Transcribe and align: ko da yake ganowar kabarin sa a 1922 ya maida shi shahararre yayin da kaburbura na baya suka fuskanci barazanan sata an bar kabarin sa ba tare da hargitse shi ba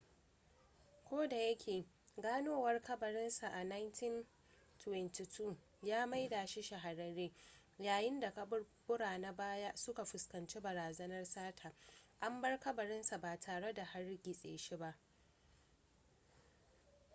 ko 1.09 1.25
da 1.27 1.35
yake 1.35 1.85
ganowar 2.17 2.81
kabarin 2.81 3.29
sa 3.31 3.47
a 3.47 3.63
1922 3.63 5.55
ya 5.83 6.05
maida 6.07 6.47
shi 6.47 6.61
shahararre 6.63 7.31
yayin 7.79 8.19
da 8.19 8.31
kaburbura 8.33 9.17
na 9.17 9.31
baya 9.33 9.75
suka 9.77 10.05
fuskanci 10.05 10.59
barazanan 10.61 11.25
sata 11.25 11.73
an 12.19 12.41
bar 12.41 12.59
kabarin 12.59 13.03
sa 13.03 13.17
ba 13.17 13.39
tare 13.39 13.73
da 13.73 13.83
hargitse 13.85 14.57
shi 14.57 14.75
ba 14.77 14.97